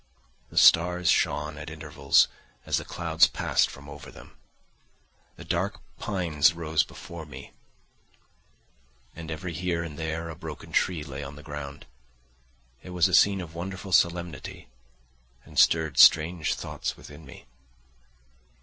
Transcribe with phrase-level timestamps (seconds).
[0.49, 2.27] The stars shone at intervals
[2.65, 4.35] as the clouds passed from over them;
[5.35, 7.53] the dark pines rose before me,
[9.15, 11.85] and every here and there a broken tree lay on the ground;
[12.81, 14.69] it was a scene of wonderful solemnity
[15.45, 17.45] and stirred strange thoughts within me.